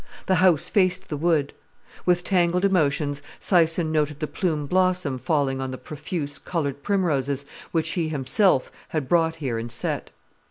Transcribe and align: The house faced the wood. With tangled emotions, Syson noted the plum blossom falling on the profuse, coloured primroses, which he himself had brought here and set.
The 0.25 0.33
house 0.41 0.67
faced 0.67 1.09
the 1.09 1.15
wood. 1.15 1.53
With 2.07 2.23
tangled 2.23 2.65
emotions, 2.65 3.21
Syson 3.39 3.91
noted 3.91 4.19
the 4.19 4.25
plum 4.25 4.65
blossom 4.65 5.19
falling 5.19 5.61
on 5.61 5.69
the 5.69 5.77
profuse, 5.77 6.39
coloured 6.39 6.81
primroses, 6.81 7.45
which 7.71 7.89
he 7.91 8.09
himself 8.09 8.71
had 8.87 9.07
brought 9.07 9.35
here 9.35 9.59
and 9.59 9.71
set. 9.71 10.09